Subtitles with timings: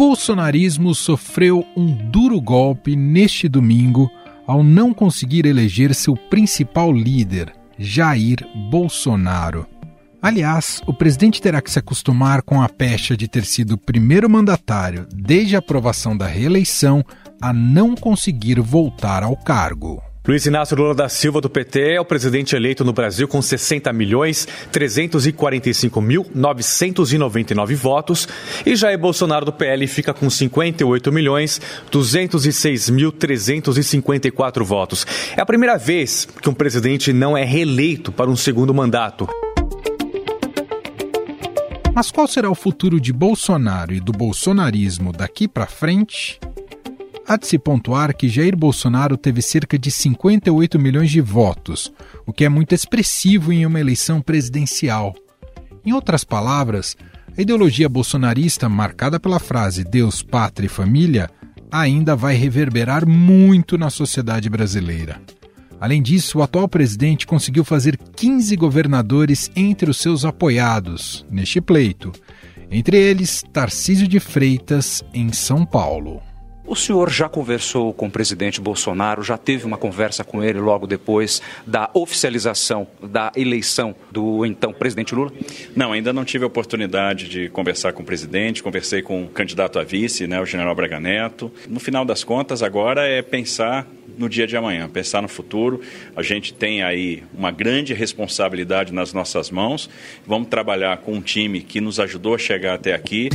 [0.00, 4.10] bolsonarismo sofreu um duro golpe neste domingo
[4.46, 8.38] ao não conseguir eleger seu principal líder, Jair
[8.70, 9.66] Bolsonaro.
[10.22, 14.28] Aliás, o presidente terá que se acostumar com a pecha de ter sido o primeiro
[14.30, 17.04] mandatário, desde a aprovação da reeleição,
[17.38, 20.02] a não conseguir voltar ao cargo.
[20.26, 23.90] Luiz Inácio Lula da Silva, do PT, é o presidente eleito no Brasil com 60
[23.90, 28.28] milhões 345 mil 999 votos
[28.66, 31.58] e Jair Bolsonaro, do PL, fica com 58 milhões
[31.90, 35.06] 206 mil 354 votos.
[35.34, 39.26] É a primeira vez que um presidente não é reeleito para um segundo mandato.
[41.94, 46.38] Mas qual será o futuro de Bolsonaro e do bolsonarismo daqui para frente?
[47.26, 51.92] Há de se pontuar que Jair Bolsonaro teve cerca de 58 milhões de votos,
[52.26, 55.14] o que é muito expressivo em uma eleição presidencial.
[55.84, 56.96] Em outras palavras,
[57.36, 61.30] a ideologia bolsonarista, marcada pela frase Deus, Pátria e Família,
[61.70, 65.20] ainda vai reverberar muito na sociedade brasileira.
[65.80, 72.12] Além disso, o atual presidente conseguiu fazer 15 governadores entre os seus apoiados neste pleito,
[72.70, 76.20] entre eles Tarcísio de Freitas, em São Paulo.
[76.70, 80.86] O senhor já conversou com o presidente Bolsonaro, já teve uma conversa com ele logo
[80.86, 85.32] depois da oficialização da eleição do então presidente Lula?
[85.74, 89.80] Não, ainda não tive a oportunidade de conversar com o presidente, conversei com o candidato
[89.80, 91.50] a vice, né, o general Braga Neto.
[91.68, 93.84] No final das contas, agora é pensar
[94.16, 95.80] no dia de amanhã, pensar no futuro.
[96.14, 99.90] A gente tem aí uma grande responsabilidade nas nossas mãos.
[100.24, 103.28] Vamos trabalhar com um time que nos ajudou a chegar até aqui.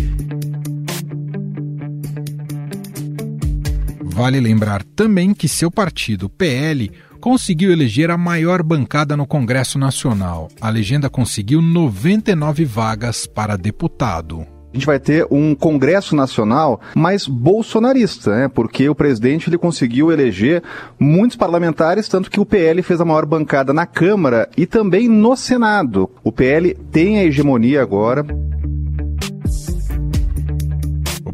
[4.16, 10.48] Vale lembrar também que seu partido, PL, conseguiu eleger a maior bancada no Congresso Nacional.
[10.62, 17.26] A legenda conseguiu 99 vagas para deputado a gente vai ter um Congresso Nacional mais
[17.30, 18.52] bolsonarista, né?
[18.54, 20.62] Porque o presidente ele conseguiu eleger
[21.00, 25.34] muitos parlamentares, tanto que o PL fez a maior bancada na Câmara e também no
[25.38, 26.12] Senado.
[26.26, 28.26] O PL tem a hegemonia agora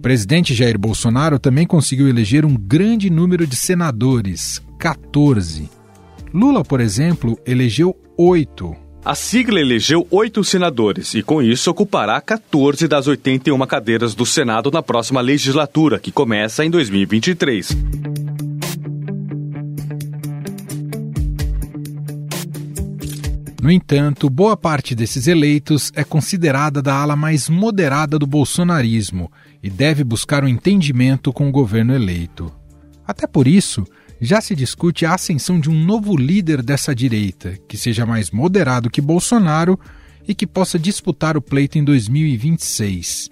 [0.02, 5.70] presidente Jair Bolsonaro também conseguiu eleger um grande número de senadores, 14.
[6.34, 8.76] Lula, por exemplo, elegeu oito.
[9.06, 14.72] A sigla elegeu oito senadores e, com isso, ocupará 14 das 81 cadeiras do Senado
[14.72, 17.78] na próxima legislatura, que começa em 2023.
[23.62, 29.32] No entanto, boa parte desses eleitos é considerada da ala mais moderada do bolsonarismo
[29.64, 32.52] e deve buscar um entendimento com o governo eleito.
[33.06, 33.86] Até por isso,
[34.20, 38.90] já se discute a ascensão de um novo líder dessa direita, que seja mais moderado
[38.90, 39.80] que Bolsonaro
[40.28, 43.30] e que possa disputar o pleito em 2026.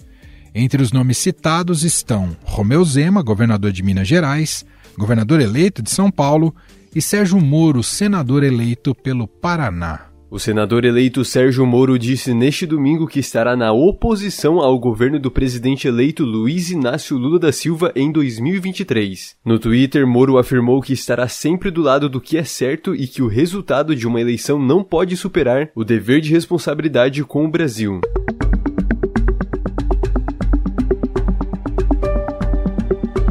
[0.53, 4.65] Entre os nomes citados estão Romeu Zema, governador de Minas Gerais,
[4.97, 6.55] governador eleito de São Paulo,
[6.93, 10.08] e Sérgio Moro, senador eleito pelo Paraná.
[10.31, 15.31] O senador eleito Sérgio Moro disse neste domingo que estará na oposição ao governo do
[15.31, 19.35] presidente eleito Luiz Inácio Lula da Silva em 2023.
[19.43, 23.23] No Twitter, Moro afirmou que estará sempre do lado do que é certo e que
[23.23, 27.99] o resultado de uma eleição não pode superar o dever de responsabilidade com o Brasil.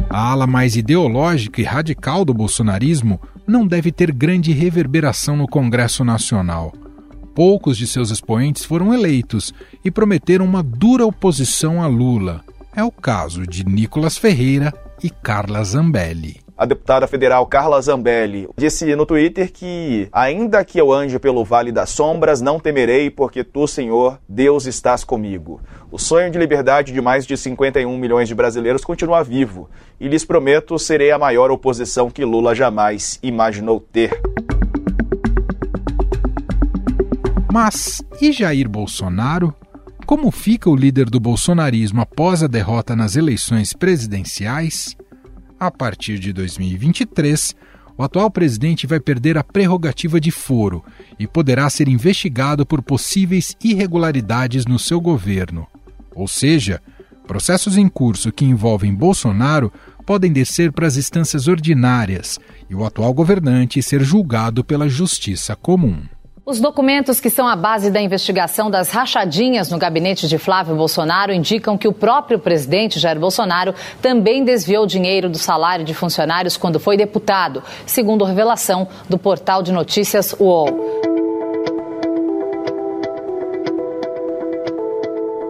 [0.09, 6.03] A ala mais ideológica e radical do bolsonarismo não deve ter grande reverberação no Congresso
[6.03, 6.73] Nacional
[7.35, 9.53] poucos de seus expoentes foram eleitos
[9.83, 12.41] e prometeram uma dura oposição a Lula.
[12.75, 14.73] É o caso de Nicolas Ferreira
[15.03, 16.41] e Carla Zambelli.
[16.59, 21.71] A deputada federal Carla Zambelli disse no Twitter que, ainda que eu ande pelo vale
[21.71, 25.61] das sombras, não temerei, porque tu, Senhor, Deus, estás comigo.
[25.89, 29.69] O sonho de liberdade de mais de 51 milhões de brasileiros continua vivo,
[30.01, 34.19] e lhes prometo serei a maior oposição que Lula jamais imaginou ter.
[37.61, 39.53] Mas e Jair Bolsonaro?
[40.05, 44.95] Como fica o líder do bolsonarismo após a derrota nas eleições presidenciais?
[45.59, 47.53] A partir de 2023,
[47.97, 50.85] o atual presidente vai perder a prerrogativa de foro
[51.19, 55.67] e poderá ser investigado por possíveis irregularidades no seu governo.
[56.15, 56.81] Ou seja,
[57.27, 59.69] processos em curso que envolvem Bolsonaro
[60.05, 62.39] podem descer para as instâncias ordinárias
[62.69, 66.03] e o atual governante ser julgado pela justiça comum.
[66.49, 71.31] Os documentos que são a base da investigação das rachadinhas no gabinete de Flávio Bolsonaro
[71.31, 76.79] indicam que o próprio presidente Jair Bolsonaro também desviou dinheiro do salário de funcionários quando
[76.79, 80.69] foi deputado, segundo revelação do portal de notícias UOL.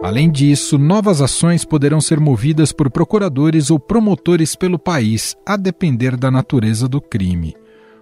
[0.02, 6.14] Além disso, novas ações poderão ser movidas por procuradores ou promotores pelo país, a depender
[6.14, 7.56] da natureza do crime.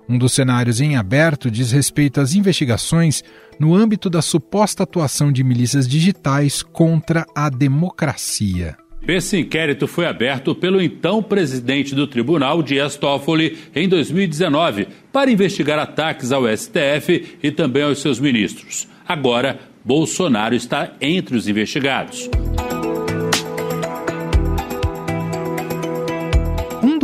[0.09, 3.23] Um dos cenários em aberto diz respeito às investigações
[3.61, 8.77] no âmbito da suposta atuação de milícias digitais contra a democracia.
[9.07, 15.79] Esse inquérito foi aberto pelo então presidente do tribunal, Dias Toffoli, em 2019, para investigar
[15.79, 18.89] ataques ao STF e também aos seus ministros.
[19.07, 22.29] Agora, Bolsonaro está entre os investigados.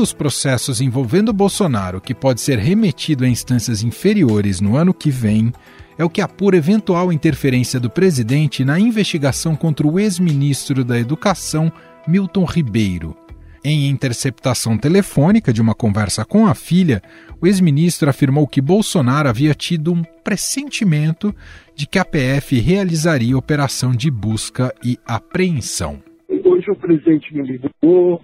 [0.05, 5.51] Dos processos envolvendo Bolsonaro que pode ser remetido a instâncias inferiores no ano que vem
[5.97, 11.73] é o que apura eventual interferência do presidente na investigação contra o ex-ministro da Educação,
[12.07, 13.17] Milton Ribeiro.
[13.65, 17.01] Em interceptação telefônica de uma conversa com a filha,
[17.41, 21.35] o ex-ministro afirmou que Bolsonaro havia tido um pressentimento
[21.75, 26.03] de que a PF realizaria operação de busca e apreensão.
[26.29, 28.21] Hoje o presidente me ligou,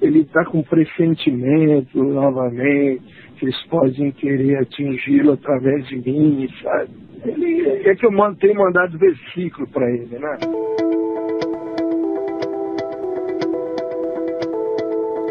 [0.00, 3.02] ele está com pressentimento novamente,
[3.36, 6.90] que eles podem querer atingi-lo através de mim, sabe?
[7.24, 10.38] Ele, é que eu tenho mandado versículo para ele, né?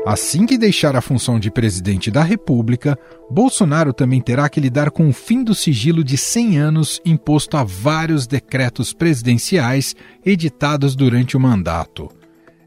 [0.06, 3.00] Assim que deixar a função de presidente da República,
[3.32, 7.64] Bolsonaro também terá que lidar com o fim do sigilo de 100 anos imposto a
[7.64, 12.10] vários decretos presidenciais editados durante o mandato.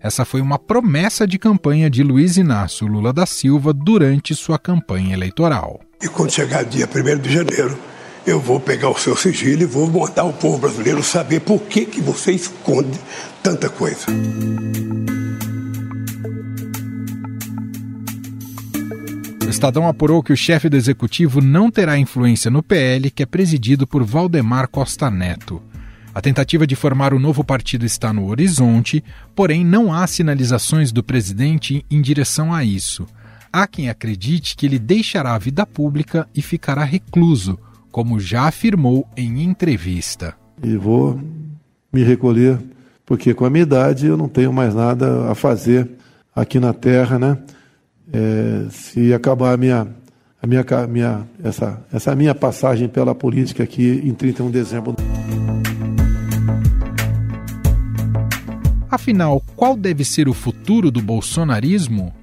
[0.06, 5.12] Essa foi uma promessa de campanha de Luiz Inácio Lula da Silva durante sua campanha
[5.14, 5.80] eleitoral.
[6.00, 7.76] E quando chegar dia 1 de janeiro,
[8.24, 11.84] eu vou pegar o seu sigilo e vou mandar o povo brasileiro saber por que,
[11.84, 12.96] que você esconde
[13.42, 14.06] tanta coisa.
[19.44, 23.26] O Estadão apurou que o chefe do executivo não terá influência no PL, que é
[23.26, 25.60] presidido por Valdemar Costa Neto.
[26.16, 29.04] A tentativa de formar o um novo partido está no horizonte,
[29.34, 33.06] porém não há sinalizações do presidente em direção a isso.
[33.52, 37.58] Há quem acredite que ele deixará a vida pública e ficará recluso,
[37.92, 40.34] como já afirmou em entrevista.
[40.62, 41.20] E vou
[41.92, 42.58] me recolher,
[43.04, 45.86] porque com a minha idade eu não tenho mais nada a fazer
[46.34, 47.36] aqui na Terra, né?
[48.10, 49.86] é, se acabar a minha,
[50.42, 54.96] a minha, minha, essa, essa minha passagem pela política aqui em 31 de dezembro.
[58.96, 62.14] Afinal, qual deve ser o futuro do bolsonarismo?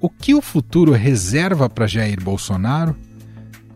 [0.00, 2.96] O que o futuro reserva para Jair Bolsonaro?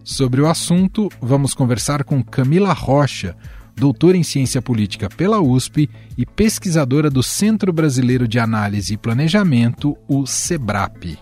[0.02, 3.36] Sobre o assunto, vamos conversar com Camila Rocha,
[3.76, 9.96] doutora em ciência política pela USP e pesquisadora do Centro Brasileiro de Análise e Planejamento,
[10.08, 11.18] o SEBRAP.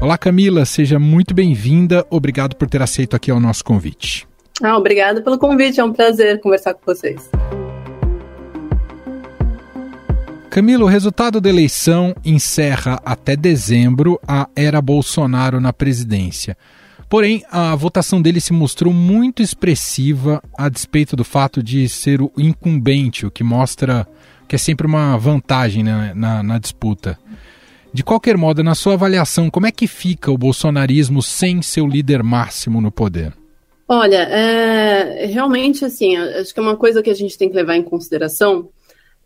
[0.00, 2.06] Olá, Camila, seja muito bem-vinda.
[2.08, 4.28] Obrigado por ter aceito aqui o nosso convite.
[4.62, 7.28] Ah, obrigada pelo convite, é um prazer conversar com vocês.
[10.48, 16.56] Camila, o resultado da eleição encerra até dezembro a era Bolsonaro na presidência.
[17.08, 22.30] Porém, a votação dele se mostrou muito expressiva a despeito do fato de ser o
[22.38, 24.06] incumbente, o que mostra
[24.46, 27.18] que é sempre uma vantagem né, na, na disputa.
[27.92, 32.22] De qualquer modo, na sua avaliação, como é que fica o bolsonarismo sem seu líder
[32.22, 33.32] máximo no poder?
[33.86, 37.76] Olha, é, realmente, assim, acho que é uma coisa que a gente tem que levar
[37.76, 38.70] em consideração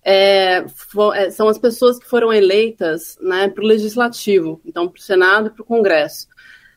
[0.02, 4.98] é, for, é, são as pessoas que foram eleitas né, para o legislativo, então para
[4.98, 6.28] o Senado e para o Congresso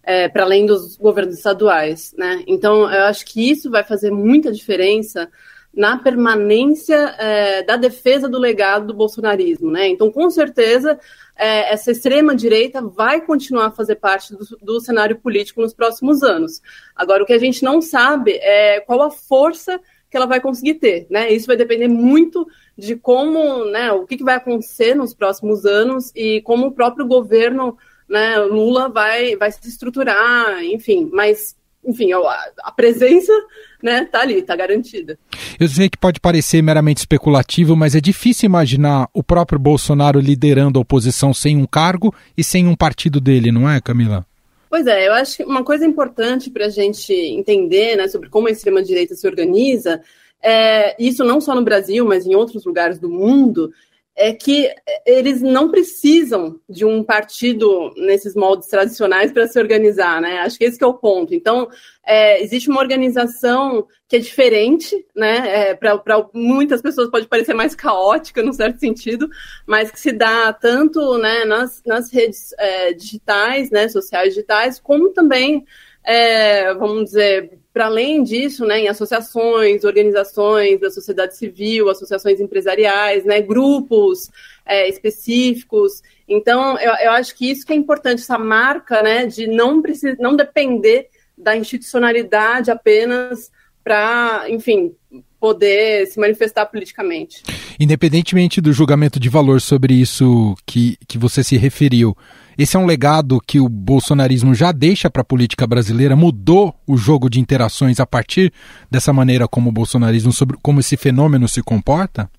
[0.04, 2.14] é, para além dos governos estaduais.
[2.18, 2.44] Né?
[2.48, 5.30] Então, eu acho que isso vai fazer muita diferença
[5.74, 9.72] na permanência é, da defesa do legado do bolsonarismo.
[9.72, 9.88] Né?
[9.88, 11.00] Então, com certeza,
[11.36, 16.62] é, essa extrema-direita vai continuar a fazer parte do, do, cenário político nos próximos anos.
[16.96, 20.76] Agora, o que a gente não sabe é qual a força que ela vai conseguir
[20.76, 21.08] ter.
[21.10, 21.32] Né?
[21.32, 22.46] Isso vai depender muito
[22.78, 27.08] de como, né, o que, que vai acontecer nos próximos anos e como o próprio
[27.08, 27.78] governo
[28.10, 33.34] né, Lula vai, vai se estruturar, enfim, mas enfim, a, presença
[33.82, 35.18] né, tá ali, tá garantida.
[35.60, 40.78] Eu sei que pode parecer meramente especulativo, mas é difícil imaginar o próprio Bolsonaro liderando
[40.78, 44.26] a oposição sem um cargo e sem um partido dele, não é, Camila?
[44.70, 48.48] Pois é, eu acho que uma coisa importante para a gente entender né, sobre como
[48.48, 50.02] a extrema-direita se organiza,
[50.42, 53.72] é, isso não só no Brasil, mas em outros lugares do mundo,
[54.16, 54.70] é que
[55.06, 60.40] eles não precisam de um partido nesses moldes tradicionais para se organizar, né?
[60.40, 61.34] Acho que esse que é o ponto.
[61.34, 61.70] Então,
[62.06, 65.70] é, existe uma organização que é diferente, né?
[65.70, 66.02] É, para
[66.34, 69.30] muitas pessoas pode parecer mais caótica, num certo sentido,
[69.66, 75.10] mas que se dá tanto né, nas, nas redes é, digitais, né, sociais digitais, como
[75.10, 75.66] também,
[76.04, 83.24] é, vamos dizer, para além disso, né, em associações, organizações da sociedade civil, associações empresariais,
[83.24, 84.30] né, grupos
[84.66, 86.02] é, específicos.
[86.28, 90.18] Então, eu, eu, acho que isso que é importante, essa marca né, de não, precis,
[90.20, 93.50] não depender da institucionalidade apenas
[93.84, 94.94] para, enfim,
[95.40, 97.42] poder se manifestar politicamente.
[97.80, 102.16] Independentemente do julgamento de valor sobre isso que, que você se referiu,
[102.58, 106.98] esse é um legado que o bolsonarismo já deixa para a política brasileira, mudou o
[106.98, 108.52] jogo de interações a partir
[108.90, 112.30] dessa maneira como o bolsonarismo, sobre como esse fenômeno se comporta?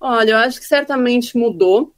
[0.00, 1.92] Olha, eu acho que certamente mudou.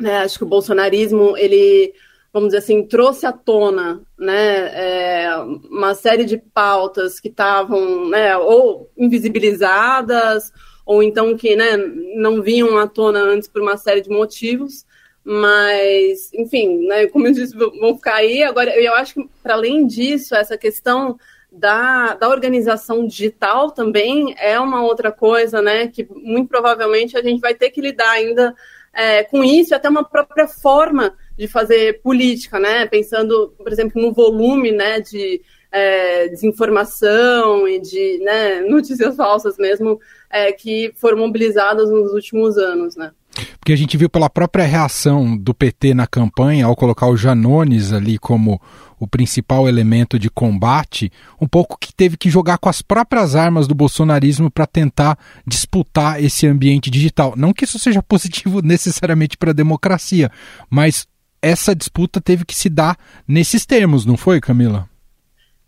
[0.00, 0.18] Né?
[0.18, 1.92] Acho que o bolsonarismo, ele,
[2.32, 5.36] vamos dizer assim, trouxe à tona né, é,
[5.70, 10.52] uma série de pautas que estavam né, ou invisibilizadas,
[10.84, 11.76] ou então que né,
[12.16, 14.84] não vinham à tona antes por uma série de motivos.
[15.24, 18.42] Mas, enfim, né, como eu disse, vão ficar aí.
[18.42, 21.18] Agora, eu acho que, para além disso, essa questão
[21.52, 25.88] da, da organização digital também é uma outra coisa, né?
[25.88, 28.54] Que muito provavelmente a gente vai ter que lidar ainda
[28.92, 32.86] é, com isso, até uma própria forma de fazer política, né?
[32.86, 40.00] Pensando, por exemplo, no volume né, de é, desinformação e de né, notícias falsas mesmo
[40.30, 43.12] é, que foram mobilizadas nos últimos anos, né?
[43.58, 47.92] Porque a gente viu pela própria reação do PT na campanha, ao colocar o Janones
[47.92, 48.60] ali como
[48.98, 51.10] o principal elemento de combate,
[51.40, 56.22] um pouco que teve que jogar com as próprias armas do bolsonarismo para tentar disputar
[56.22, 57.34] esse ambiente digital.
[57.36, 60.30] Não que isso seja positivo necessariamente para a democracia,
[60.68, 61.06] mas
[61.40, 64.89] essa disputa teve que se dar nesses termos, não foi, Camila?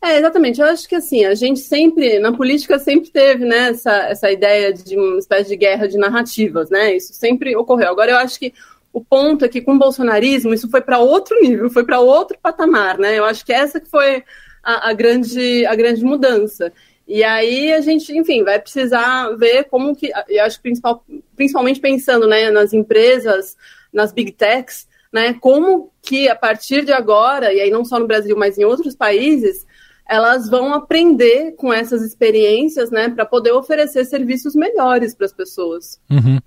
[0.05, 0.61] É, exatamente.
[0.61, 4.73] Eu acho que assim, a gente sempre, na política, sempre teve né, essa, essa ideia
[4.73, 6.97] de uma espécie de guerra de narrativas, né?
[6.97, 7.91] Isso sempre ocorreu.
[7.91, 8.53] Agora, eu acho que
[8.93, 12.37] o ponto é que com o bolsonarismo isso foi para outro nível, foi para outro
[12.43, 13.17] patamar, né?
[13.17, 14.25] Eu acho que essa que foi
[14.63, 16.73] a, a, grande, a grande mudança.
[17.07, 21.05] E aí a gente, enfim, vai precisar ver como que, eu acho que principal,
[21.37, 23.57] principalmente pensando né, nas empresas,
[23.93, 28.07] nas big techs, né, como que a partir de agora, e aí não só no
[28.07, 29.67] Brasil, mas em outros países,
[30.13, 35.99] elas vão aprender com essas experiências, né, para poder oferecer serviços melhores para as pessoas.
[36.11, 36.39] Uhum.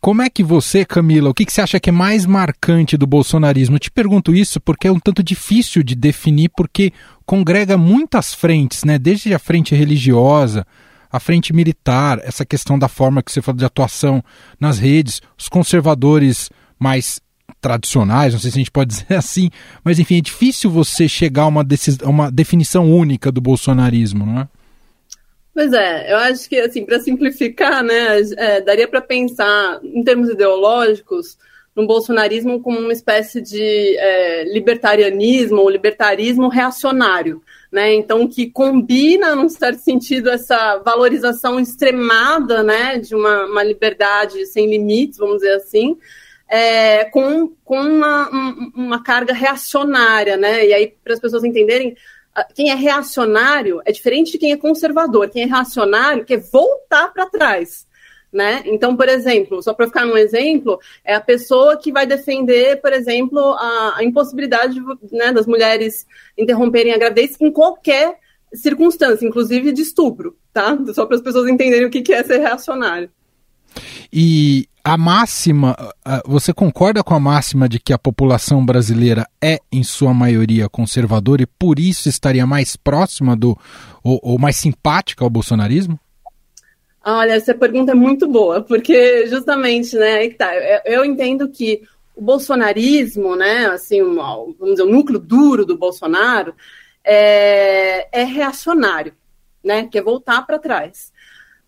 [0.00, 3.06] Como é que você, Camila, o que, que você acha que é mais marcante do
[3.06, 3.76] bolsonarismo?
[3.76, 6.92] Eu te pergunto isso porque é um tanto difícil de definir, porque
[7.24, 8.98] congrega muitas frentes, né?
[8.98, 10.66] Desde a frente religiosa,
[11.10, 14.22] a frente militar, essa questão da forma que você falou de atuação
[14.58, 17.20] nas redes, os conservadores mais
[17.64, 19.50] tradicionais, não sei se a gente pode dizer assim,
[19.82, 21.66] mas enfim, é difícil você chegar a uma,
[22.02, 24.48] uma definição única do bolsonarismo, não é?
[25.54, 30.28] Pois é, eu acho que, assim, para simplificar, né, é, daria para pensar, em termos
[30.28, 31.38] ideológicos,
[31.76, 37.42] no bolsonarismo como uma espécie de é, libertarianismo ou libertarismo reacionário,
[37.72, 37.94] né?
[37.94, 44.68] Então, que combina, num certo sentido, essa valorização extremada, né, de uma, uma liberdade sem
[44.68, 45.96] limites, vamos dizer assim,
[46.48, 48.28] é, com, com uma,
[48.74, 50.66] uma carga reacionária, né?
[50.66, 51.96] E aí, para as pessoas entenderem,
[52.54, 55.30] quem é reacionário é diferente de quem é conservador.
[55.30, 57.86] Quem é reacionário quer voltar para trás.
[58.32, 58.62] Né?
[58.66, 62.92] Então, por exemplo, só para ficar num exemplo, é a pessoa que vai defender, por
[62.92, 64.80] exemplo, a, a impossibilidade
[65.12, 66.04] né, das mulheres
[66.36, 68.18] interromperem a gravidez em qualquer
[68.52, 70.76] circunstância, inclusive de estupro, tá?
[70.94, 73.08] Só para as pessoas entenderem o que, que é ser reacionário.
[74.12, 75.74] E a máxima,
[76.26, 81.42] você concorda com a máxima de que a população brasileira é, em sua maioria, conservadora
[81.42, 83.56] e por isso estaria mais próxima do,
[84.02, 85.98] ou, ou mais simpática ao bolsonarismo?
[87.02, 91.82] Olha, essa pergunta é muito boa, porque justamente, né, tá, eu, entendo que
[92.14, 96.54] o bolsonarismo, né, assim, vamos dizer, o núcleo duro do Bolsonaro
[97.02, 99.14] é, é reacionário,
[99.64, 101.13] né, quer voltar para trás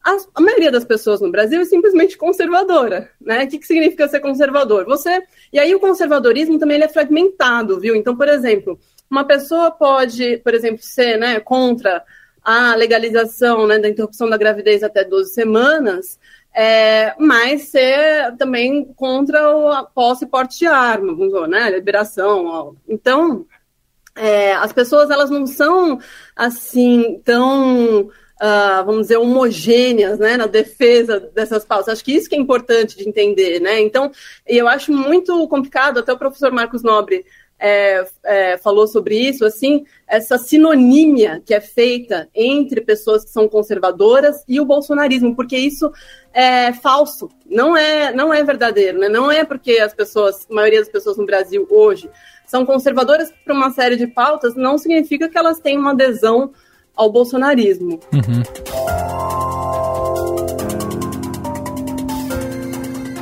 [0.07, 3.45] a, maioria das pessoas no Brasil é simplesmente conservadora, né?
[3.45, 4.85] O que, que significa ser conservador?
[4.85, 5.23] Você
[5.53, 7.97] e aí o conservadorismo também é fragmentado, viu?
[7.97, 8.79] Então, por exemplo,
[9.11, 12.05] uma pessoa pode, por exemplo, ser, né, contra
[12.43, 16.21] a legalização né, da interrupção da gravidez até 12 semanas,
[16.55, 22.47] é, mas ser também contra a posse e porte de arma, vamos dizer, né, liberação.
[22.47, 22.73] Ó.
[22.89, 23.45] Então,
[24.15, 25.99] é, as pessoas elas não são
[26.37, 28.09] assim tão
[28.40, 31.88] uh, vamos dizer, homogêneas né, na defesa dessas pautas.
[31.88, 33.61] Acho que isso que é importante de entender.
[33.61, 33.81] Né?
[33.81, 34.11] Então,
[34.47, 37.25] eu acho muito complicado, até o professor Marcos Nobre
[37.59, 43.49] é, é, falou sobre isso, assim, essa sinonímia que é feita entre pessoas que são
[43.49, 45.90] conservadoras e o bolsonarismo, porque isso
[46.35, 49.09] é falso, não é, não é verdadeiro, né?
[49.09, 52.11] não é porque as pessoas, a maioria das pessoas no Brasil hoje
[52.47, 56.52] são conservadoras para uma série de pautas, não significa que elas têm uma adesão
[56.97, 58.00] ao bolsonarismo.
[58.12, 58.43] Uhum.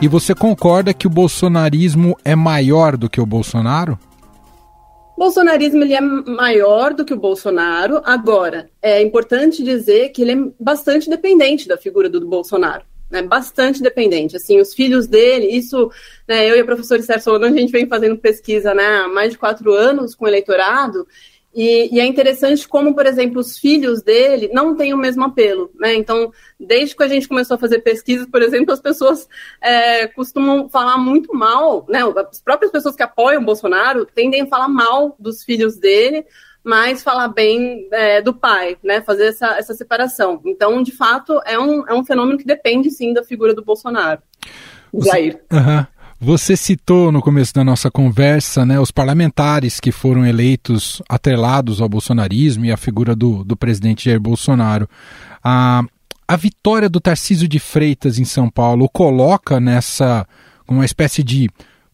[0.01, 3.99] E você concorda que o bolsonarismo é maior do que o Bolsonaro?
[5.17, 8.03] O bolsonarismo ele é maior do que o Bolsonaro.
[8.05, 12.85] Agora, é importante dizer que ele é bastante dependente da figura do Bolsonaro.
[13.11, 14.35] Né, bastante dependente.
[14.35, 15.91] Assim, os filhos dele, isso,
[16.27, 19.31] né, eu e a professora Esther Solano, a gente vem fazendo pesquisa né, há mais
[19.31, 21.07] de quatro anos com o eleitorado,
[21.55, 25.71] e, e, é interessante como, por exemplo, os filhos dele não têm o mesmo apelo,
[25.79, 25.95] né?
[25.95, 29.29] Então, desde que a gente começou a fazer pesquisas, por exemplo, as pessoas
[29.63, 32.01] é, costumam falar muito mal, né?
[32.31, 36.27] As próprias pessoas que apoiam o Bolsonaro tendem a falar mal dos filhos dele,
[36.65, 39.01] mas falar bem é, do pai, né?
[39.03, 40.41] Fazer essa, essa separação.
[40.45, 44.21] Então, de fato, é um, é um fenômeno que depende, sim, da figura do Bolsonaro.
[45.03, 45.41] Jair.
[45.53, 45.87] Uhum.
[46.25, 51.89] Você citou no começo da nossa conversa né, os parlamentares que foram eleitos atrelados ao
[51.89, 54.89] bolsonarismo e à figura do, do presidente Jair Bolsonaro.
[55.45, 55.83] A,
[56.27, 60.27] a vitória do Tarcísio de Freitas em São Paulo coloca nessa
[60.67, 61.51] uma espécie de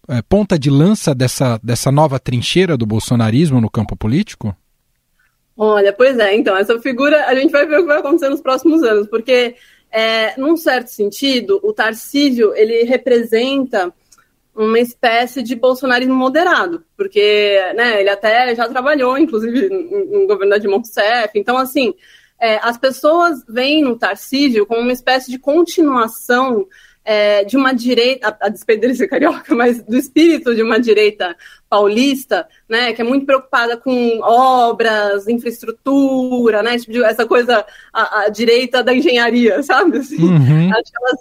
[0.08, 4.56] é, ponta de lança dessa, dessa nova trincheira do bolsonarismo no campo político?
[5.56, 8.40] Olha, pois é, então, essa figura a gente vai ver o que vai acontecer nos
[8.40, 9.56] próximos anos, porque,
[9.90, 13.92] é, num certo sentido, o Tarcísio ele representa
[14.60, 20.58] uma espécie de bolsonarismo moderado, porque né, ele até já trabalhou, inclusive, no governo da
[20.58, 21.30] Dilma Rousseff.
[21.34, 21.94] Então, assim,
[22.38, 26.66] é, as pessoas veem no Tarcísio como uma espécie de continuação
[27.04, 30.78] é, de uma direita, a, a despeito dele ser carioca, mas do espírito de uma
[30.78, 31.36] direita
[31.68, 38.28] paulista, né, que é muito preocupada com obras, infraestrutura, né, tipo essa coisa, a, a,
[38.28, 39.98] direita da engenharia, sabe?
[39.98, 40.70] Assim, uhum.
[40.72, 41.20] Acho que elas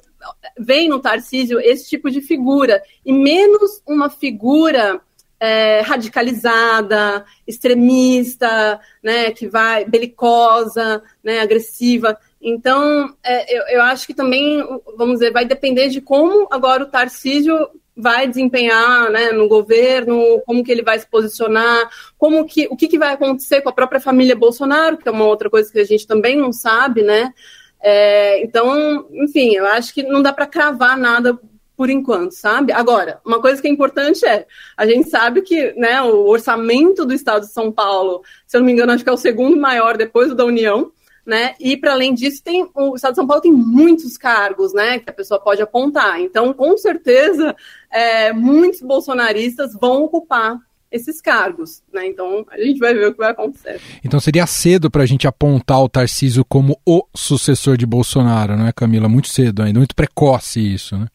[0.60, 5.00] veem no Tarcísio esse tipo de figura, e menos uma figura
[5.40, 12.18] é, radicalizada, extremista, né, que vai belicosa, né, agressiva.
[12.42, 14.64] Então, é, eu, eu acho que também,
[14.98, 20.64] vamos dizer, vai depender de como agora o Tarcísio vai desempenhar né, no governo, como
[20.64, 24.00] que ele vai se posicionar, como que, o que, que vai acontecer com a própria
[24.00, 27.34] família Bolsonaro, que é uma outra coisa que a gente também não sabe, né?
[27.82, 31.38] É, então, enfim, eu acho que não dá para cravar nada
[31.76, 32.74] por enquanto, sabe?
[32.74, 37.14] Agora, uma coisa que é importante é, a gente sabe que né, o orçamento do
[37.14, 39.96] Estado de São Paulo, se eu não me engano, acho que é o segundo maior
[39.96, 40.92] depois do da União,
[41.30, 41.54] né?
[41.60, 44.98] E para além disso, tem o Estado de São Paulo tem muitos cargos, né?
[44.98, 46.20] Que a pessoa pode apontar.
[46.20, 47.56] Então, com certeza,
[47.92, 50.58] é, muitos bolsonaristas vão ocupar
[50.92, 52.08] esses cargos, né?
[52.08, 53.80] Então a gente vai ver o que vai acontecer.
[54.04, 58.66] Então seria cedo para a gente apontar o Tarcísio como o sucessor de Bolsonaro, não
[58.66, 59.08] é, Camila?
[59.08, 61.06] Muito cedo ainda, muito precoce isso, né?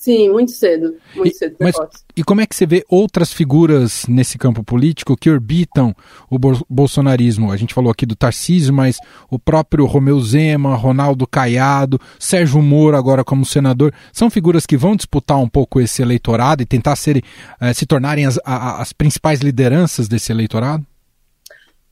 [0.00, 0.96] Sim, muito cedo.
[1.14, 1.56] Muito e, cedo.
[1.60, 1.76] Mas,
[2.16, 5.94] e como é que você vê outras figuras nesse campo político que orbitam
[6.30, 6.38] o
[6.70, 7.52] bolsonarismo?
[7.52, 8.96] A gente falou aqui do Tarcísio, mas
[9.30, 14.96] o próprio Romeu Zema, Ronaldo Caiado, Sérgio Moro agora como senador, são figuras que vão
[14.96, 17.22] disputar um pouco esse eleitorado e tentar ser,
[17.60, 20.82] eh, se tornarem as, as principais lideranças desse eleitorado?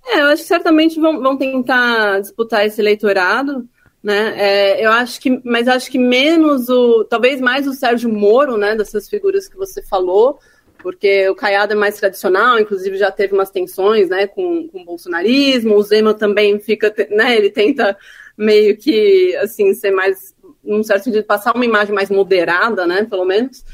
[0.07, 3.68] É, eu acho que certamente vão, vão tentar disputar esse eleitorado
[4.03, 4.35] né?
[4.37, 8.75] É, eu acho que, mas acho que menos o, talvez mais o Sérgio Moro, né?
[8.77, 10.39] Dessas figuras que você falou,
[10.79, 14.27] porque o Caiado é mais tradicional, inclusive já teve umas tensões, né?
[14.27, 15.75] Com, com o bolsonarismo.
[15.75, 17.37] O Zema também fica, né?
[17.37, 17.97] Ele tenta
[18.37, 23.05] meio que, assim, ser mais, num certo sentido, passar uma imagem mais moderada, né?
[23.05, 23.65] Pelo menos.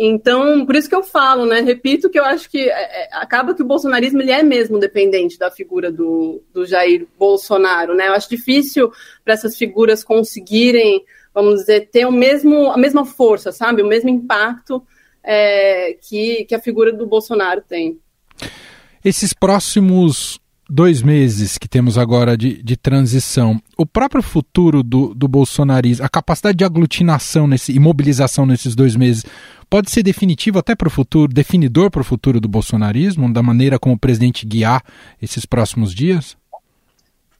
[0.00, 1.60] Então, por isso que eu falo, né?
[1.60, 5.36] Repito que eu acho que é, é, acaba que o bolsonarismo ele é mesmo dependente
[5.36, 8.06] da figura do, do Jair Bolsonaro, né?
[8.06, 8.92] Eu acho difícil
[9.24, 13.82] para essas figuras conseguirem, vamos dizer, ter o mesmo, a mesma força, sabe?
[13.82, 14.86] O mesmo impacto
[15.20, 17.98] é, que, que a figura do Bolsonaro tem.
[19.04, 25.26] Esses próximos dois meses que temos agora de, de transição, o próprio futuro do, do
[25.26, 29.24] bolsonarismo, a capacidade de aglutinação nesse, e mobilização nesses dois meses,
[29.70, 33.78] pode ser definitivo até para o futuro, definidor para o futuro do bolsonarismo, da maneira
[33.78, 34.82] como o presidente guiar
[35.22, 36.36] esses próximos dias?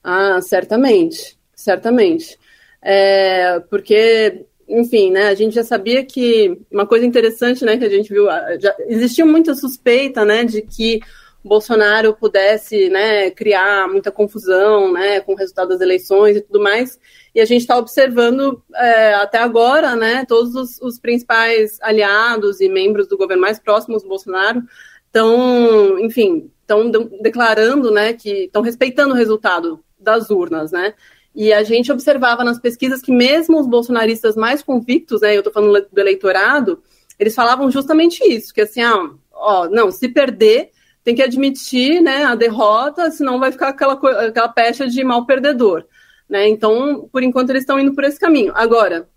[0.02, 2.38] Ah, certamente, certamente.
[2.80, 7.90] É, porque, enfim, né, a gente já sabia que uma coisa interessante, né, que a
[7.90, 8.24] gente viu,
[8.58, 11.00] já existia muita suspeita, né, de que
[11.48, 17.00] Bolsonaro pudesse né, criar muita confusão né, com o resultado das eleições e tudo mais.
[17.34, 22.68] E a gente está observando é, até agora né, todos os, os, principais aliados e
[22.68, 24.62] membros do governo mais próximos do Bolsonaro
[25.06, 30.94] estão, enfim, estão de declarando né, que estão respeitando o resultado das urnas, né?
[31.34, 35.52] E a gente observava nas pesquisas que mesmo os bolsonaristas mais convictos, né, eu estou
[35.52, 36.82] falando do eleitorado,
[37.18, 40.70] eles falavam justamente isso, que assim, ah, ó, não, se perder
[41.08, 45.86] tem que admitir né, a derrota, senão vai ficar aquela, aquela pecha de mal perdedor.
[46.28, 46.46] Né?
[46.48, 48.52] Então, por enquanto, eles estão indo por esse caminho.
[48.54, 49.08] Agora,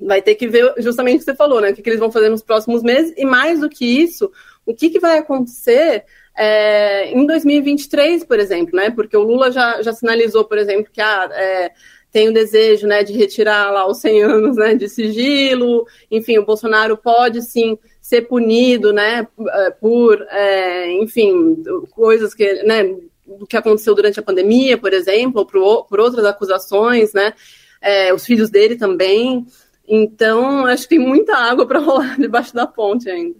[0.00, 1.68] vai ter que ver justamente o que você falou, né?
[1.68, 4.32] O que, que eles vão fazer nos próximos meses, e mais do que isso,
[4.64, 8.88] o que, que vai acontecer é, em 2023, por exemplo, né?
[8.88, 11.72] Porque o Lula já, já sinalizou, por exemplo, que ah, é,
[12.10, 16.46] tem o desejo né, de retirar lá os 100 anos né, de sigilo, enfim, o
[16.46, 17.78] Bolsonaro pode sim
[18.08, 22.96] ser punido né, é, por, é, enfim, coisas que, né,
[23.46, 27.34] que aconteceu durante a pandemia, por exemplo, ou por, por outras acusações, né,
[27.82, 29.44] é, os filhos dele também.
[29.86, 33.36] Então, acho que tem muita água para rolar debaixo da ponte ainda.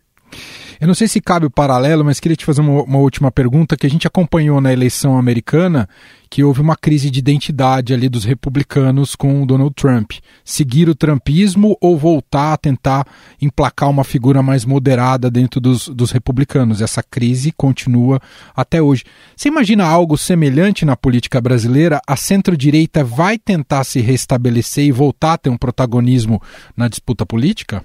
[0.81, 3.77] Eu não sei se cabe o paralelo, mas queria te fazer uma, uma, última pergunta
[3.77, 5.89] que a gente acompanhou na eleição americana,
[6.31, 10.13] que houve uma crise de identidade ali dos republicanos com o Donald Trump.
[10.45, 13.05] Seguir o trumpismo ou voltar a tentar
[13.43, 16.81] emplacar uma figura mais moderada dentro dos, dos republicanos?
[16.81, 18.21] Essa crise continua
[18.55, 19.03] até hoje.
[19.35, 22.01] Você imagina algo semelhante na política brasileira?
[22.07, 26.41] A centro-direita vai tentar se restabelecer e voltar a ter um protagonismo
[26.77, 27.83] na disputa política?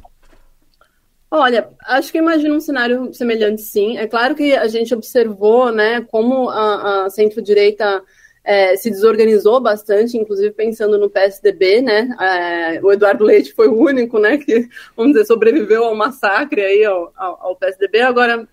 [1.35, 3.97] Olha, acho que imagino um cenário semelhante, sim.
[3.97, 8.03] É claro que a gente observou, né, como a, a centro-direita
[8.43, 12.07] é, se desorganizou bastante, inclusive pensando no PSDB, né?
[12.21, 16.85] É, o Eduardo Leite foi o único, né, que, vamos dizer, sobreviveu ao massacre aí
[16.85, 18.01] ao, ao, ao PSDB.
[18.01, 18.47] Agora,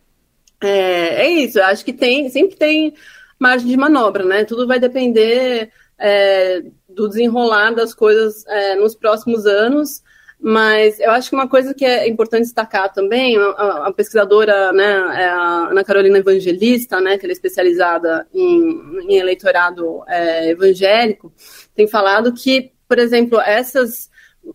[0.62, 1.61] é, é isso.
[1.61, 2.95] Acho que tem, sempre tem
[3.38, 4.43] margem de manobra, né?
[4.45, 10.03] Tudo vai depender é, do desenrolar das coisas é, nos próximos anos.
[10.42, 15.22] Mas eu acho que uma coisa que é importante destacar também, a, a pesquisadora, né,
[15.22, 21.31] é a Ana Carolina Evangelista, né, que ela é especializada em, em eleitorado é, evangélico,
[21.74, 24.09] tem falado que, por exemplo, essas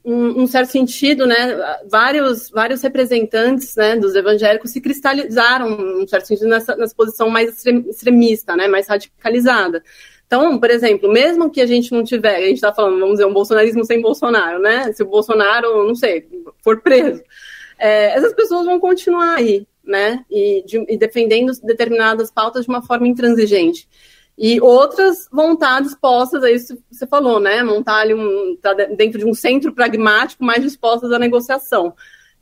[0.04, 1.36] um, um, certo sentido, né,
[1.90, 7.64] vários, vários representantes né, dos evangélicos se cristalizaram, um certo sentido, nessa, nessa posição mais
[7.66, 9.84] extremista, né, mais radicalizada.
[10.36, 13.26] Então, por exemplo, mesmo que a gente não tiver, a gente está falando, vamos dizer,
[13.26, 14.92] um bolsonarismo sem Bolsonaro, né?
[14.92, 16.28] Se o Bolsonaro, não sei,
[16.62, 17.24] for preso,
[17.80, 20.26] é, essas pessoas vão continuar aí, né?
[20.30, 23.88] E, de, e defendendo determinadas pautas de uma forma intransigente.
[24.38, 27.64] E outras vão estar dispostas, é isso você falou, né?
[27.64, 31.94] Montar ali um, tá dentro de um centro pragmático mais dispostas à negociação.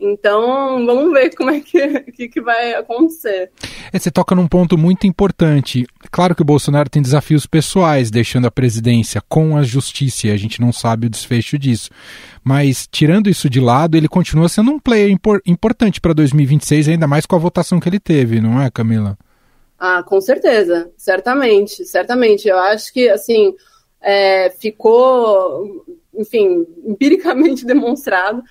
[0.05, 3.49] Então, vamos ver como é que, que, que, vai acontecer.
[3.91, 5.87] É, você toca num ponto muito importante.
[6.11, 10.35] Claro que o Bolsonaro tem desafios pessoais deixando a presidência com a justiça e a
[10.35, 11.89] gente não sabe o desfecho disso.
[12.43, 17.07] Mas, tirando isso de lado, ele continua sendo um player impor importante para 2026, ainda
[17.07, 19.17] mais com a votação que ele teve, não é, Camila?
[19.79, 22.49] Ah, com certeza, certamente, certamente.
[22.49, 23.53] Eu acho que, assim,
[24.01, 28.43] é, ficou, enfim, empiricamente demonstrado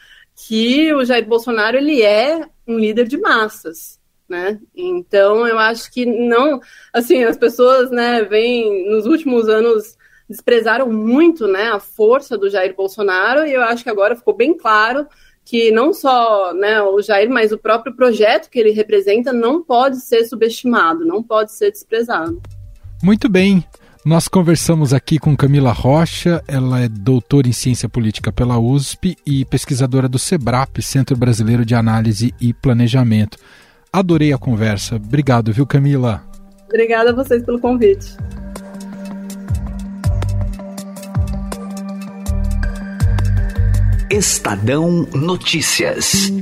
[0.47, 4.59] que o Jair Bolsonaro ele é um líder de massas, né?
[4.75, 6.61] Então eu acho que não,
[6.93, 9.97] assim, as pessoas, né, vêm nos últimos anos
[10.29, 14.57] desprezaram muito, né, a força do Jair Bolsonaro e eu acho que agora ficou bem
[14.57, 15.07] claro
[15.45, 20.01] que não só né, o Jair, mas o próprio projeto que ele representa não pode
[20.01, 22.41] ser subestimado, não pode ser desprezado.
[23.03, 23.65] Muito bem.
[24.05, 29.45] Nós conversamos aqui com Camila Rocha, ela é doutora em ciência política pela USP e
[29.45, 33.39] pesquisadora do SEBRAP, Centro Brasileiro de Análise e Planejamento.
[33.93, 34.97] Adorei a conversa.
[34.97, 36.25] Obrigado, viu, Camila?
[36.67, 38.17] Obrigada a vocês pelo convite.
[44.11, 46.33] Estadão Notícias.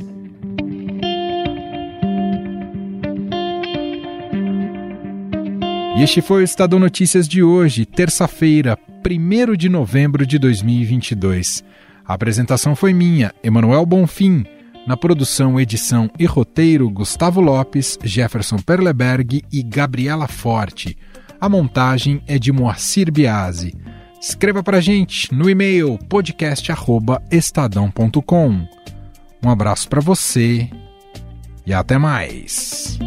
[6.00, 11.62] Este foi o Estadão Notícias de hoje, terça-feira, 1 de novembro de 2022.
[12.06, 14.46] A apresentação foi minha, Emanuel Bonfim.
[14.86, 20.96] Na produção, edição e roteiro, Gustavo Lopes, Jefferson Perleberg e Gabriela Forte.
[21.38, 23.74] A montagem é de Moacir Biasi.
[24.18, 28.66] Escreva para gente no e-mail podcast@estadão.com.
[29.44, 30.66] Um abraço para você
[31.66, 32.98] e até mais.